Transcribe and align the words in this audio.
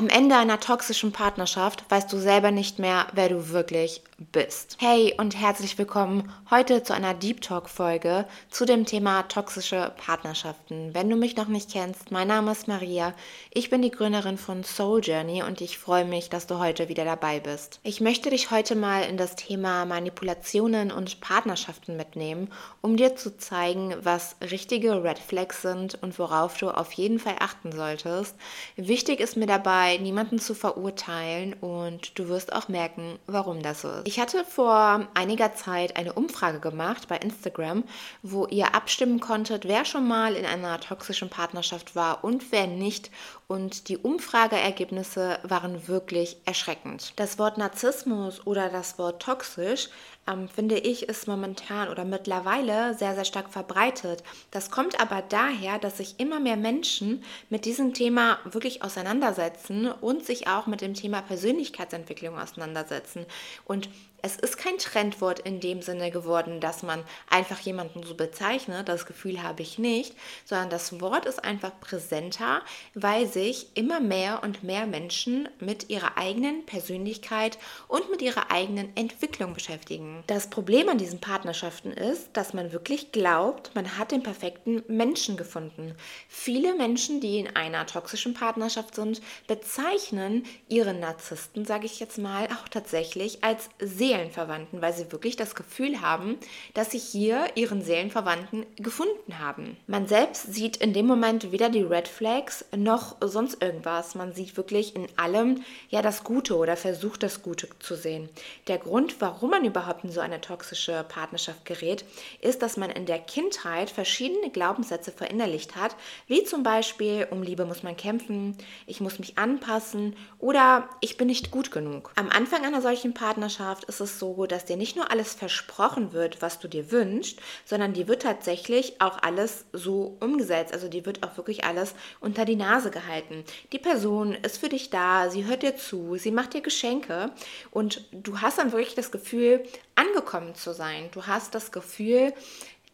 Am 0.00 0.08
Ende 0.08 0.34
einer 0.34 0.58
toxischen 0.58 1.12
Partnerschaft 1.12 1.84
weißt 1.90 2.10
du 2.10 2.16
selber 2.16 2.52
nicht 2.52 2.78
mehr, 2.78 3.08
wer 3.12 3.28
du 3.28 3.50
wirklich 3.50 4.00
bist. 4.32 4.78
Hey 4.80 5.14
und 5.18 5.38
herzlich 5.38 5.76
willkommen 5.76 6.32
heute 6.50 6.82
zu 6.82 6.94
einer 6.94 7.12
Deep 7.12 7.42
Talk 7.42 7.68
Folge 7.68 8.26
zu 8.50 8.64
dem 8.64 8.86
Thema 8.86 9.24
toxische 9.24 9.92
Partnerschaften. 9.96 10.94
Wenn 10.94 11.10
du 11.10 11.16
mich 11.16 11.36
noch 11.36 11.48
nicht 11.48 11.70
kennst, 11.70 12.10
mein 12.10 12.28
Name 12.28 12.52
ist 12.52 12.66
Maria. 12.66 13.12
Ich 13.50 13.68
bin 13.68 13.82
die 13.82 13.90
Gründerin 13.90 14.38
von 14.38 14.64
Soul 14.64 15.00
Journey 15.02 15.42
und 15.42 15.60
ich 15.60 15.78
freue 15.78 16.06
mich, 16.06 16.30
dass 16.30 16.46
du 16.46 16.58
heute 16.58 16.88
wieder 16.88 17.04
dabei 17.04 17.40
bist. 17.40 17.80
Ich 17.82 18.00
möchte 18.00 18.30
dich 18.30 18.50
heute 18.50 18.76
mal 18.76 19.02
in 19.02 19.18
das 19.18 19.36
Thema 19.36 19.84
Manipulationen 19.84 20.92
und 20.92 21.20
Partnerschaften 21.20 21.96
mitnehmen, 21.96 22.50
um 22.80 22.96
dir 22.96 23.16
zu 23.16 23.36
zeigen, 23.36 23.94
was 24.02 24.36
richtige 24.50 25.02
Red 25.02 25.18
Flags 25.18 25.60
sind 25.60 26.02
und 26.02 26.18
worauf 26.18 26.56
du 26.56 26.70
auf 26.70 26.92
jeden 26.92 27.18
Fall 27.18 27.36
achten 27.38 27.72
solltest. 27.72 28.34
Wichtig 28.76 29.20
ist 29.20 29.36
mir 29.36 29.46
dabei 29.46 29.89
dabei, 29.90 30.02
niemanden 30.02 30.38
zu 30.38 30.54
verurteilen 30.54 31.54
und 31.54 32.18
du 32.18 32.28
wirst 32.28 32.52
auch 32.52 32.68
merken, 32.68 33.18
warum 33.26 33.62
das 33.62 33.82
so 33.82 33.88
ist. 33.88 34.08
Ich 34.08 34.20
hatte 34.20 34.44
vor 34.44 35.06
einiger 35.14 35.54
Zeit 35.54 35.96
eine 35.96 36.12
Umfrage 36.12 36.60
gemacht 36.60 37.08
bei 37.08 37.16
Instagram, 37.16 37.84
wo 38.22 38.46
ihr 38.46 38.74
abstimmen 38.74 39.20
konntet, 39.20 39.66
wer 39.66 39.84
schon 39.84 40.06
mal 40.06 40.34
in 40.34 40.46
einer 40.46 40.80
toxischen 40.80 41.28
Partnerschaft 41.28 41.96
war 41.96 42.24
und 42.24 42.52
wer 42.52 42.66
nicht. 42.66 43.10
Und 43.50 43.88
die 43.88 43.98
Umfrageergebnisse 43.98 45.40
waren 45.42 45.88
wirklich 45.88 46.36
erschreckend. 46.44 47.14
Das 47.16 47.36
Wort 47.36 47.58
Narzissmus 47.58 48.46
oder 48.46 48.68
das 48.68 48.96
Wort 48.96 49.20
toxisch 49.20 49.88
ähm, 50.28 50.48
finde 50.48 50.78
ich, 50.78 51.08
ist 51.08 51.26
momentan 51.26 51.88
oder 51.88 52.04
mittlerweile 52.04 52.94
sehr, 52.94 53.16
sehr 53.16 53.24
stark 53.24 53.50
verbreitet. 53.50 54.22
Das 54.52 54.70
kommt 54.70 55.00
aber 55.00 55.24
daher, 55.28 55.80
dass 55.80 55.96
sich 55.96 56.20
immer 56.20 56.38
mehr 56.38 56.56
Menschen 56.56 57.24
mit 57.48 57.64
diesem 57.64 57.92
Thema 57.92 58.38
wirklich 58.44 58.84
auseinandersetzen 58.84 59.90
und 59.90 60.24
sich 60.24 60.46
auch 60.46 60.68
mit 60.68 60.80
dem 60.80 60.94
Thema 60.94 61.20
Persönlichkeitsentwicklung 61.20 62.38
auseinandersetzen. 62.38 63.26
Und 63.64 63.88
es 64.22 64.36
ist 64.36 64.56
kein 64.58 64.78
Trendwort 64.78 65.40
in 65.40 65.60
dem 65.60 65.82
Sinne 65.82 66.10
geworden, 66.10 66.60
dass 66.60 66.82
man 66.82 67.04
einfach 67.28 67.60
jemanden 67.60 68.02
so 68.02 68.14
bezeichnet, 68.14 68.88
das 68.88 69.06
Gefühl 69.06 69.42
habe 69.42 69.62
ich 69.62 69.78
nicht, 69.78 70.14
sondern 70.44 70.70
das 70.70 71.00
Wort 71.00 71.26
ist 71.26 71.44
einfach 71.44 71.72
präsenter, 71.80 72.62
weil 72.94 73.26
sich 73.26 73.68
immer 73.74 74.00
mehr 74.00 74.42
und 74.42 74.62
mehr 74.62 74.86
Menschen 74.86 75.48
mit 75.58 75.90
ihrer 75.90 76.16
eigenen 76.16 76.66
Persönlichkeit 76.66 77.58
und 77.88 78.10
mit 78.10 78.22
ihrer 78.22 78.50
eigenen 78.50 78.94
Entwicklung 78.96 79.54
beschäftigen. 79.54 80.22
Das 80.26 80.50
Problem 80.50 80.88
an 80.88 80.98
diesen 80.98 81.20
Partnerschaften 81.20 81.92
ist, 81.92 82.30
dass 82.34 82.54
man 82.54 82.72
wirklich 82.72 83.12
glaubt, 83.12 83.74
man 83.74 83.98
hat 83.98 84.12
den 84.12 84.22
perfekten 84.22 84.82
Menschen 84.88 85.36
gefunden. 85.36 85.94
Viele 86.28 86.74
Menschen, 86.74 87.20
die 87.20 87.38
in 87.38 87.56
einer 87.56 87.86
toxischen 87.86 88.34
Partnerschaft 88.34 88.94
sind, 88.94 89.20
bezeichnen 89.46 90.44
ihren 90.68 91.00
Narzissten, 91.00 91.64
sage 91.64 91.86
ich 91.86 92.00
jetzt 92.00 92.18
mal, 92.18 92.46
auch 92.46 92.68
tatsächlich 92.68 93.42
als 93.44 93.68
sehr 93.78 94.09
Seelenverwandten, 94.10 94.82
weil 94.82 94.92
sie 94.92 95.12
wirklich 95.12 95.36
das 95.36 95.54
Gefühl 95.54 96.00
haben, 96.00 96.36
dass 96.74 96.90
sie 96.90 96.98
hier 96.98 97.46
ihren 97.54 97.80
Seelenverwandten 97.82 98.66
gefunden 98.76 99.38
haben. 99.38 99.76
Man 99.86 100.08
selbst 100.08 100.52
sieht 100.52 100.78
in 100.78 100.92
dem 100.92 101.06
Moment 101.06 101.52
weder 101.52 101.68
die 101.68 101.82
Red 101.82 102.08
Flags 102.08 102.64
noch 102.76 103.16
sonst 103.20 103.62
irgendwas. 103.62 104.16
Man 104.16 104.32
sieht 104.32 104.56
wirklich 104.56 104.96
in 104.96 105.06
allem 105.16 105.62
ja 105.90 106.02
das 106.02 106.24
Gute 106.24 106.56
oder 106.56 106.76
versucht 106.76 107.22
das 107.22 107.42
Gute 107.42 107.68
zu 107.78 107.94
sehen. 107.94 108.28
Der 108.66 108.78
Grund, 108.78 109.20
warum 109.20 109.50
man 109.50 109.64
überhaupt 109.64 110.02
in 110.02 110.10
so 110.10 110.20
eine 110.20 110.40
toxische 110.40 111.04
Partnerschaft 111.08 111.64
gerät, 111.64 112.04
ist, 112.40 112.62
dass 112.62 112.76
man 112.76 112.90
in 112.90 113.06
der 113.06 113.20
Kindheit 113.20 113.90
verschiedene 113.90 114.50
Glaubenssätze 114.50 115.12
verinnerlicht 115.12 115.76
hat, 115.76 115.94
wie 116.26 116.42
zum 116.42 116.64
Beispiel, 116.64 117.28
um 117.30 117.44
Liebe 117.44 117.64
muss 117.64 117.84
man 117.84 117.96
kämpfen, 117.96 118.56
ich 118.86 119.00
muss 119.00 119.20
mich 119.20 119.38
anpassen 119.38 120.16
oder 120.40 120.88
ich 121.00 121.16
bin 121.16 121.28
nicht 121.28 121.52
gut 121.52 121.70
genug. 121.70 122.10
Am 122.16 122.28
Anfang 122.28 122.64
einer 122.64 122.82
solchen 122.82 123.14
Partnerschaft 123.14 123.84
ist 123.84 123.99
es 124.00 124.18
so, 124.18 124.46
dass 124.46 124.64
dir 124.64 124.76
nicht 124.76 124.96
nur 124.96 125.10
alles 125.10 125.34
versprochen 125.34 126.12
wird, 126.12 126.42
was 126.42 126.58
du 126.58 126.68
dir 126.68 126.90
wünschst, 126.90 127.40
sondern 127.64 127.92
dir 127.92 128.08
wird 128.08 128.22
tatsächlich 128.22 129.00
auch 129.00 129.18
alles 129.22 129.64
so 129.72 130.16
umgesetzt. 130.20 130.72
Also 130.72 130.88
dir 130.88 131.06
wird 131.06 131.22
auch 131.22 131.36
wirklich 131.36 131.64
alles 131.64 131.94
unter 132.20 132.44
die 132.44 132.56
Nase 132.56 132.90
gehalten. 132.90 133.44
Die 133.72 133.78
Person 133.78 134.34
ist 134.34 134.58
für 134.58 134.68
dich 134.68 134.90
da, 134.90 135.30
sie 135.30 135.44
hört 135.44 135.62
dir 135.62 135.76
zu, 135.76 136.16
sie 136.16 136.30
macht 136.30 136.54
dir 136.54 136.60
Geschenke 136.60 137.30
und 137.70 138.04
du 138.12 138.40
hast 138.40 138.58
dann 138.58 138.72
wirklich 138.72 138.94
das 138.94 139.10
Gefühl, 139.10 139.64
angekommen 139.94 140.54
zu 140.54 140.72
sein. 140.72 141.08
Du 141.12 141.26
hast 141.26 141.54
das 141.54 141.72
Gefühl, 141.72 142.32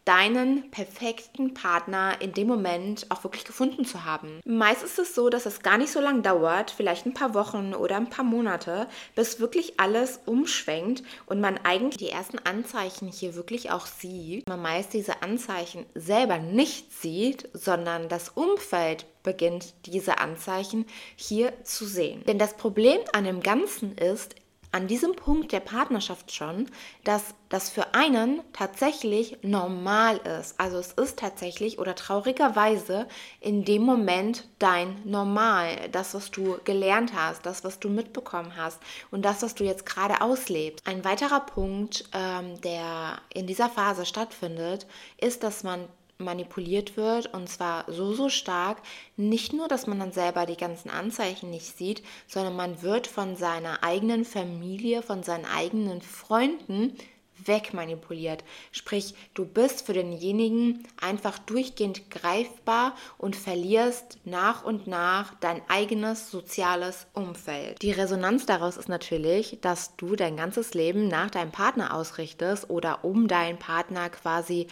deinen 0.07 0.71
perfekten 0.71 1.53
Partner 1.53 2.15
in 2.21 2.31
dem 2.33 2.47
Moment 2.47 3.07
auch 3.09 3.23
wirklich 3.23 3.43
gefunden 3.43 3.83
zu 3.83 4.05
haben. 4.05 4.39
Meist 4.45 4.83
ist 4.83 4.99
es 4.99 5.13
so, 5.13 5.29
dass 5.29 5.45
es 5.45 5.61
gar 5.61 5.77
nicht 5.77 5.91
so 5.91 5.99
lange 5.99 6.21
dauert, 6.21 6.71
vielleicht 6.71 7.05
ein 7.05 7.13
paar 7.13 7.33
Wochen 7.33 7.73
oder 7.73 7.97
ein 7.97 8.09
paar 8.09 8.23
Monate, 8.23 8.87
bis 9.15 9.39
wirklich 9.41 9.79
alles 9.79 10.21
umschwenkt 10.25 11.03
und 11.25 11.41
man 11.41 11.59
eigentlich 11.63 11.97
die 11.97 12.09
ersten 12.09 12.39
Anzeichen 12.39 13.09
hier 13.09 13.35
wirklich 13.35 13.71
auch 13.71 13.85
sieht. 13.85 14.47
Man 14.47 14.61
meist 14.61 14.93
diese 14.93 15.21
Anzeichen 15.23 15.85
selber 15.93 16.37
nicht 16.37 16.93
sieht, 16.93 17.49
sondern 17.53 18.07
das 18.07 18.29
Umfeld 18.29 19.05
beginnt 19.23 19.73
diese 19.85 20.19
Anzeichen 20.19 20.85
hier 21.17 21.51
zu 21.65 21.85
sehen. 21.85 22.23
Denn 22.27 22.39
das 22.39 22.55
Problem 22.55 22.99
an 23.11 23.25
dem 23.25 23.41
Ganzen 23.41 23.97
ist, 23.97 24.35
an 24.71 24.87
diesem 24.87 25.15
Punkt 25.15 25.51
der 25.51 25.59
Partnerschaft 25.59 26.31
schon, 26.31 26.69
dass 27.03 27.33
das 27.49 27.69
für 27.69 27.93
einen 27.93 28.41
tatsächlich 28.53 29.37
normal 29.41 30.17
ist. 30.39 30.59
Also 30.59 30.77
es 30.77 30.91
ist 30.91 31.17
tatsächlich 31.17 31.79
oder 31.79 31.95
traurigerweise 31.95 33.07
in 33.39 33.63
dem 33.63 33.83
Moment 33.83 34.47
dein 34.59 35.01
Normal, 35.05 35.89
das, 35.91 36.13
was 36.13 36.31
du 36.31 36.57
gelernt 36.65 37.13
hast, 37.15 37.45
das, 37.45 37.63
was 37.63 37.79
du 37.79 37.89
mitbekommen 37.89 38.53
hast 38.57 38.79
und 39.09 39.23
das, 39.23 39.41
was 39.41 39.55
du 39.55 39.63
jetzt 39.63 39.85
gerade 39.85 40.21
auslebst. 40.21 40.85
Ein 40.85 41.05
weiterer 41.05 41.39
Punkt, 41.39 42.03
ähm, 42.13 42.59
der 42.61 43.19
in 43.33 43.47
dieser 43.47 43.69
Phase 43.69 44.05
stattfindet, 44.05 44.85
ist, 45.17 45.43
dass 45.43 45.63
man 45.63 45.87
manipuliert 46.17 46.97
wird 46.97 47.33
und 47.33 47.47
zwar 47.49 47.85
so, 47.91 48.13
so 48.13 48.29
stark, 48.29 48.81
nicht 49.15 49.53
nur, 49.53 49.67
dass 49.67 49.87
man 49.87 49.99
dann 49.99 50.11
selber 50.11 50.45
die 50.45 50.57
ganzen 50.57 50.89
Anzeichen 50.89 51.49
nicht 51.49 51.77
sieht, 51.77 52.03
sondern 52.27 52.55
man 52.55 52.81
wird 52.81 53.07
von 53.07 53.35
seiner 53.35 53.83
eigenen 53.83 54.25
Familie, 54.25 55.01
von 55.01 55.23
seinen 55.23 55.45
eigenen 55.45 56.01
Freunden 56.01 56.97
wegmanipuliert. 57.45 58.43
Sprich, 58.71 59.13
du 59.33 59.45
bist 59.45 59.85
für 59.85 59.93
denjenigen 59.93 60.87
einfach 60.99 61.37
durchgehend 61.39 62.09
greifbar 62.09 62.95
und 63.17 63.35
verlierst 63.35 64.17
nach 64.25 64.63
und 64.63 64.87
nach 64.87 65.35
dein 65.35 65.61
eigenes 65.67 66.31
soziales 66.31 67.07
Umfeld. 67.13 67.81
Die 67.81 67.91
Resonanz 67.91 68.45
daraus 68.45 68.77
ist 68.77 68.89
natürlich, 68.89 69.59
dass 69.61 69.95
du 69.97 70.15
dein 70.15 70.37
ganzes 70.37 70.73
Leben 70.73 71.07
nach 71.07 71.29
deinem 71.29 71.51
Partner 71.51 71.93
ausrichtest 71.93 72.69
oder 72.69 73.03
um 73.03 73.27
deinen 73.27 73.59
Partner 73.59 74.09
quasi 74.09 74.67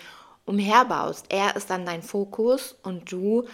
umherbaust. 0.45 1.25
Er 1.29 1.56
ist 1.56 1.69
dann 1.69 1.85
dein 1.85 2.03
Fokus 2.03 2.78
und 2.83 3.11
du 3.11 3.45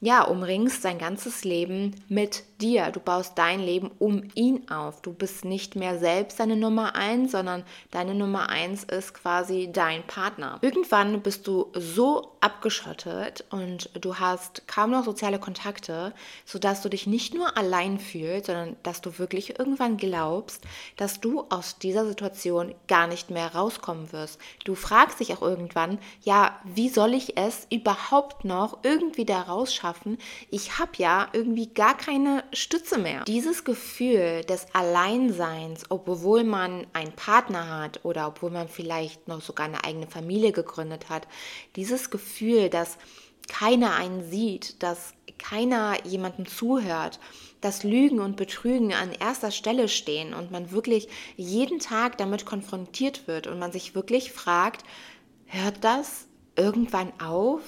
ja, 0.00 0.22
umringst 0.22 0.84
dein 0.84 0.98
ganzes 0.98 1.44
Leben 1.44 1.96
mit 2.08 2.44
dir. 2.60 2.90
Du 2.90 3.00
baust 3.00 3.36
dein 3.36 3.60
Leben 3.60 3.90
um 3.98 4.28
ihn 4.34 4.68
auf. 4.70 5.00
Du 5.02 5.12
bist 5.12 5.44
nicht 5.44 5.76
mehr 5.76 5.98
selbst 5.98 6.40
deine 6.40 6.56
Nummer 6.56 6.94
eins, 6.94 7.32
sondern 7.32 7.64
deine 7.90 8.14
Nummer 8.14 8.48
eins 8.48 8.84
ist 8.84 9.14
quasi 9.14 9.70
dein 9.72 10.06
Partner. 10.06 10.58
Irgendwann 10.60 11.22
bist 11.22 11.46
du 11.46 11.70
so 11.74 12.36
abgeschottet 12.40 13.44
und 13.50 13.90
du 14.00 14.16
hast 14.16 14.66
kaum 14.68 14.90
noch 14.90 15.04
soziale 15.04 15.38
Kontakte, 15.38 16.12
sodass 16.44 16.82
du 16.82 16.88
dich 16.88 17.06
nicht 17.06 17.34
nur 17.34 17.56
allein 17.56 17.98
fühlst, 17.98 18.46
sondern 18.46 18.76
dass 18.82 19.00
du 19.00 19.18
wirklich 19.18 19.58
irgendwann 19.58 19.96
glaubst, 19.96 20.64
dass 20.96 21.20
du 21.20 21.44
aus 21.48 21.78
dieser 21.78 22.06
Situation 22.06 22.74
gar 22.86 23.06
nicht 23.06 23.30
mehr 23.30 23.54
rauskommen 23.54 24.12
wirst. 24.12 24.40
Du 24.64 24.74
fragst 24.74 25.20
dich 25.20 25.34
auch 25.34 25.42
irgendwann, 25.42 25.98
ja, 26.22 26.58
wie 26.64 26.88
soll 26.88 27.14
ich 27.14 27.36
es 27.36 27.66
überhaupt 27.70 28.44
noch 28.44 28.78
irgendwie 28.82 29.24
da 29.24 29.42
rausschaffen? 29.42 30.18
Ich 30.50 30.78
habe 30.78 30.92
ja 30.96 31.28
irgendwie 31.32 31.68
gar 31.68 31.96
keine 31.96 32.44
Stütze 32.52 32.98
mehr. 32.98 33.24
Dieses 33.24 33.64
Gefühl 33.64 34.42
des 34.44 34.66
Alleinseins, 34.72 35.84
obwohl 35.88 36.44
man 36.44 36.86
einen 36.92 37.12
Partner 37.12 37.68
hat 37.80 38.04
oder 38.04 38.28
obwohl 38.28 38.50
man 38.50 38.68
vielleicht 38.68 39.28
noch 39.28 39.40
sogar 39.40 39.66
eine 39.66 39.84
eigene 39.84 40.06
Familie 40.06 40.52
gegründet 40.52 41.08
hat, 41.08 41.28
dieses 41.76 42.10
Gefühl, 42.10 42.68
dass 42.68 42.98
keiner 43.48 43.94
einen 43.94 44.30
sieht, 44.30 44.82
dass 44.82 45.14
keiner 45.38 46.04
jemanden 46.04 46.46
zuhört, 46.46 47.18
dass 47.60 47.84
Lügen 47.84 48.20
und 48.20 48.36
Betrügen 48.36 48.92
an 48.92 49.12
erster 49.12 49.50
Stelle 49.50 49.88
stehen 49.88 50.34
und 50.34 50.50
man 50.50 50.70
wirklich 50.70 51.08
jeden 51.36 51.78
Tag 51.78 52.18
damit 52.18 52.44
konfrontiert 52.44 53.26
wird 53.26 53.46
und 53.46 53.58
man 53.58 53.72
sich 53.72 53.94
wirklich 53.94 54.32
fragt, 54.32 54.84
hört 55.46 55.82
das 55.82 56.26
irgendwann 56.56 57.12
auf 57.20 57.62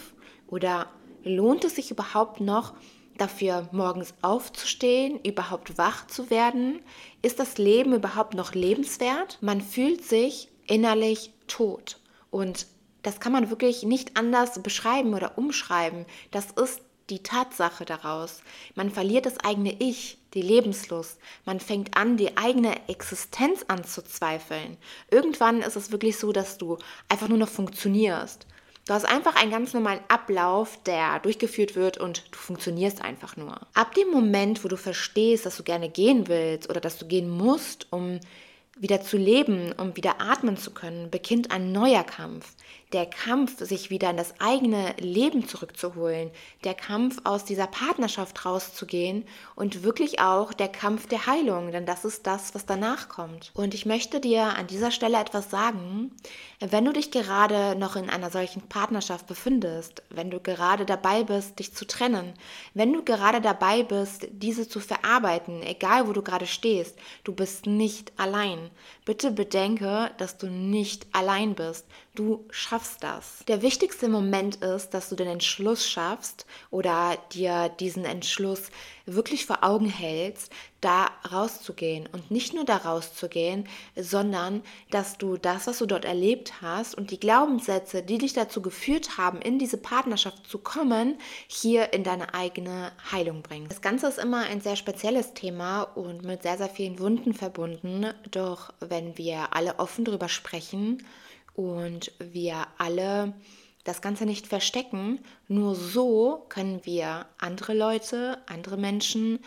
oder 0.47 0.88
lohnt 1.25 1.65
es 1.65 1.76
sich 1.76 1.91
überhaupt 1.91 2.41
noch, 2.41 2.75
dafür, 3.20 3.69
morgens 3.72 4.14
aufzustehen, 4.22 5.20
überhaupt 5.22 5.78
wach 5.78 6.06
zu 6.06 6.31
werden? 6.31 6.81
Ist 7.22 7.38
das 7.38 7.58
Leben 7.58 7.94
überhaupt 7.94 8.34
noch 8.34 8.55
lebenswert? 8.55 9.38
Man 9.40 9.61
fühlt 9.61 10.05
sich 10.05 10.49
innerlich 10.67 11.32
tot. 11.46 11.99
Und 12.31 12.67
das 13.02 13.20
kann 13.20 13.32
man 13.32 13.50
wirklich 13.50 13.82
nicht 13.82 14.17
anders 14.17 14.62
beschreiben 14.62 15.14
oder 15.14 15.38
umschreiben. 15.38 16.06
Das 16.31 16.50
ist 16.52 16.81
die 17.11 17.22
Tatsache 17.22 17.84
daraus. 17.84 18.43
Man 18.75 18.90
verliert 18.90 19.26
das 19.26 19.38
eigene 19.40 19.75
Ich, 19.81 20.19
die 20.34 20.43
Lebenslust. 20.43 21.19
Man 21.44 21.61
fängt 21.61 21.96
an, 21.96 22.16
die 22.16 22.37
eigene 22.37 22.88
Existenz 22.88 23.64
anzuzweifeln. 23.69 24.76
Irgendwann 25.11 25.61
ist 25.61 25.76
es 25.76 25.90
wirklich 25.90 26.19
so, 26.19 26.32
dass 26.32 26.56
du 26.56 26.78
einfach 27.08 27.28
nur 27.28 27.38
noch 27.38 27.49
funktionierst. 27.49 28.46
Du 28.90 28.94
hast 28.94 29.04
einfach 29.04 29.37
einen 29.37 29.52
ganz 29.52 29.72
normalen 29.72 30.00
Ablauf, 30.08 30.76
der 30.82 31.20
durchgeführt 31.20 31.76
wird 31.76 31.98
und 31.98 32.25
du 32.32 32.37
funktionierst 32.37 33.00
einfach 33.02 33.37
nur. 33.37 33.60
Ab 33.72 33.94
dem 33.94 34.10
Moment, 34.10 34.64
wo 34.64 34.69
du 34.69 34.76
verstehst, 34.76 35.46
dass 35.46 35.56
du 35.56 35.62
gerne 35.62 35.88
gehen 35.88 36.26
willst 36.26 36.69
oder 36.69 36.81
dass 36.81 36.98
du 36.98 37.06
gehen 37.06 37.31
musst, 37.31 37.87
um 37.90 38.19
wieder 38.76 39.00
zu 39.00 39.16
leben, 39.16 39.72
um 39.78 39.96
wieder 39.96 40.20
atmen 40.20 40.56
zu 40.56 40.72
können, 40.72 41.08
beginnt 41.08 41.52
ein 41.52 41.70
neuer 41.70 42.02
Kampf. 42.02 42.56
Der 42.92 43.06
Kampf, 43.06 43.58
sich 43.64 43.90
wieder 43.90 44.10
in 44.10 44.16
das 44.16 44.34
eigene 44.40 44.94
Leben 44.98 45.46
zurückzuholen, 45.46 46.31
der 46.64 46.75
Kampf, 46.75 47.19
aus 47.25 47.44
dieser 47.44 47.66
Partnerschaft 47.66 48.44
rauszugehen 48.44 49.25
und 49.54 49.82
wirklich 49.82 50.20
auch 50.20 50.52
der 50.52 50.69
Kampf 50.69 51.06
der 51.06 51.26
Heilung, 51.26 51.70
denn 51.70 51.87
das 51.87 52.04
ist 52.04 52.26
das, 52.26 52.54
was 52.54 52.66
danach 52.66 53.08
kommt. 53.08 53.52
Und 53.54 53.75
ich 53.75 53.87
möchte 53.87 54.20
dir 54.20 54.56
an 54.56 54.66
dieser 54.66 54.90
Stelle 54.90 55.20
etwas 55.20 55.50
sagen, 55.50 56.10
wenn 56.60 56.84
du 56.84 56.92
dich 56.92 57.10
gerade 57.10 57.76
noch 57.78 57.96
in 57.96 58.10
einer 58.10 58.31
solchen 58.31 58.62
Partnerschaft 58.62 59.26
befindest, 59.26 60.02
wenn 60.10 60.31
du 60.31 60.40
gerade 60.40 60.84
dabei 60.84 61.25
bist, 61.25 61.58
dich 61.58 61.72
zu 61.72 61.87
trennen, 61.87 62.34
wenn 62.75 62.92
du 62.92 63.02
gerade 63.02 63.40
dabei 63.40 63.82
bist, 63.82 64.26
diese 64.32 64.69
zu 64.69 64.81
verarbeiten, 64.81 65.62
egal 65.62 66.08
wo 66.08 66.12
du 66.12 66.22
gerade 66.22 66.46
stehst, 66.46 66.98
du 67.25 67.32
bist 67.32 67.66
nicht 67.66 68.12
allein. 68.19 68.70
Bitte 69.04 69.31
bedenke, 69.31 70.10
dass 70.19 70.37
du 70.37 70.48
nicht 70.48 71.06
allein 71.12 71.54
bist. 71.54 71.87
Du 72.17 72.45
schaffst 72.51 73.05
das. 73.05 73.45
Der 73.47 73.62
wichtigste 73.62 74.09
Moment 74.09 74.57
ist, 74.57 74.91
dass 74.91 75.11
du 75.11 75.15
den 75.15 75.29
Entschluss 75.29 75.89
schaffst 75.89 76.45
oder 76.71 77.17
dir 77.33 77.69
diesen 77.69 78.05
Entschluss 78.05 78.71
wirklich 79.07 79.47
vor 79.47 79.62
Augen 79.62 79.87
hältst, 79.89 80.53
da 80.81 81.07
rauszugehen 81.31 82.09
und 82.11 82.33
nicht 82.33 82.53
nur 82.53 82.65
da 82.65 82.79
rauszugehen, 82.79 83.69
sondern 83.95 84.62
dass 84.91 85.19
du 85.19 85.37
das, 85.37 85.69
was 85.69 85.79
du 85.79 85.87
dort 85.87 86.05
erlebt 86.05 86.61
hast 86.61 86.97
und 86.97 87.12
die 87.12 87.21
Glaubenssätze, 87.21 88.03
die 88.03 88.19
dich 88.19 88.33
dazu 88.33 88.61
geführt 88.61 89.17
haben, 89.17 89.41
in 89.41 89.61
diese 89.61 89.77
Partnerschaft 89.77 90.49
zu 90.49 90.59
kommen, 90.59 91.17
hier 91.47 91.93
in 91.93 92.03
deine 92.03 92.35
eigene 92.35 92.91
Heilung 93.12 93.43
bringst. 93.43 93.71
Das 93.71 93.83
Ganze 93.83 94.09
ist 94.09 94.19
immer 94.19 94.43
ein 94.47 94.61
sehr 94.61 94.77
spezielles 94.77 95.33
Thema 95.35 95.83
und 95.83 96.25
mit 96.25 96.43
sehr, 96.43 96.59
sehr 96.59 96.71
vielen 96.71 96.99
Wunden 96.99 97.35
verbunden. 97.35 98.12
Doch 98.33 98.73
wenn 98.81 99.17
wir 99.17 99.55
alle 99.55 99.79
offen 99.79 100.05
darüber 100.05 100.29
sprechen 100.29 101.05
und 101.61 102.12
wir 102.19 102.67
alle 102.79 103.35
das 103.85 104.01
Ganze 104.01 104.25
nicht 104.25 104.47
verstecken. 104.47 105.21
Nur 105.47 105.75
so 105.75 106.47
können 106.49 106.81
wir 106.85 107.27
andere 107.39 107.75
Leute, 107.75 108.39
andere 108.47 108.79
Menschen 108.79 109.41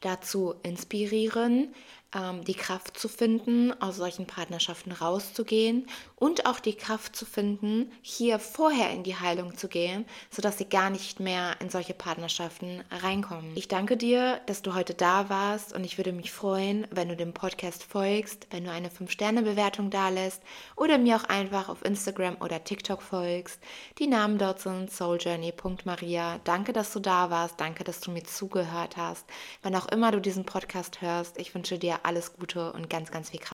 dazu 0.00 0.54
inspirieren, 0.62 1.74
ähm, 2.14 2.42
die 2.44 2.54
Kraft 2.54 2.98
zu 2.98 3.08
finden, 3.08 3.72
aus 3.82 3.96
solchen 3.96 4.26
Partnerschaften 4.26 4.92
rauszugehen 4.92 5.86
und 6.18 6.46
auch 6.46 6.60
die 6.60 6.74
Kraft 6.74 7.14
zu 7.14 7.24
finden, 7.24 7.92
hier 8.02 8.38
vorher 8.38 8.90
in 8.90 9.02
die 9.02 9.16
Heilung 9.16 9.56
zu 9.56 9.68
gehen, 9.68 10.04
sodass 10.30 10.58
sie 10.58 10.68
gar 10.68 10.90
nicht 10.90 11.20
mehr 11.20 11.56
in 11.60 11.70
solche 11.70 11.94
Partnerschaften 11.94 12.82
reinkommen. 12.90 13.52
Ich 13.54 13.68
danke 13.68 13.96
dir, 13.96 14.40
dass 14.46 14.62
du 14.62 14.74
heute 14.74 14.94
da 14.94 15.28
warst 15.28 15.72
und 15.72 15.84
ich 15.84 15.96
würde 15.96 16.12
mich 16.12 16.32
freuen, 16.32 16.86
wenn 16.90 17.08
du 17.08 17.16
dem 17.16 17.32
Podcast 17.32 17.84
folgst, 17.84 18.46
wenn 18.50 18.64
du 18.64 18.70
eine 18.70 18.88
5-Sterne-Bewertung 18.88 19.90
da 19.90 20.08
lässt 20.08 20.42
oder 20.76 20.98
mir 20.98 21.16
auch 21.16 21.24
einfach 21.24 21.68
auf 21.68 21.84
Instagram 21.84 22.36
oder 22.40 22.64
TikTok 22.64 23.02
folgst. 23.02 23.60
Die 23.98 24.06
Namen 24.06 24.38
dort 24.38 24.60
sind 24.60 24.90
souljourney.maria. 24.90 26.40
Danke, 26.44 26.72
dass 26.72 26.92
du 26.92 27.00
da 27.00 27.30
warst. 27.30 27.60
Danke, 27.60 27.84
dass 27.84 28.00
du 28.00 28.10
mir 28.10 28.24
zugehört 28.24 28.96
hast. 28.96 29.24
Wann 29.62 29.76
auch 29.76 29.86
immer 29.88 30.10
du 30.10 30.20
diesen 30.20 30.44
Podcast 30.44 31.00
hörst, 31.00 31.38
ich 31.38 31.54
wünsche 31.54 31.78
dir 31.78 32.00
alles 32.02 32.34
Gute 32.34 32.72
und 32.72 32.90
ganz, 32.90 33.10
ganz 33.10 33.30
viel 33.30 33.40
Kraft. 33.40 33.46